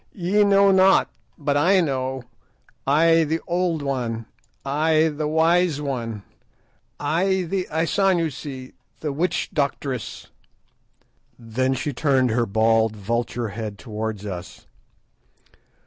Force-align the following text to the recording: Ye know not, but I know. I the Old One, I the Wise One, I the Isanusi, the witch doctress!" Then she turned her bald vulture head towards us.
Ye 0.15 0.43
know 0.43 0.71
not, 0.71 1.09
but 1.37 1.55
I 1.55 1.79
know. 1.79 2.23
I 2.87 3.23
the 3.23 3.39
Old 3.45 3.83
One, 3.83 4.25
I 4.65 5.09
the 5.09 5.27
Wise 5.27 5.79
One, 5.79 6.23
I 6.99 7.43
the 7.43 7.67
Isanusi, 7.71 8.73
the 9.01 9.13
witch 9.13 9.51
doctress!" 9.53 10.25
Then 11.37 11.75
she 11.75 11.93
turned 11.93 12.31
her 12.31 12.47
bald 12.47 12.95
vulture 12.95 13.49
head 13.49 13.77
towards 13.77 14.25
us. 14.25 14.65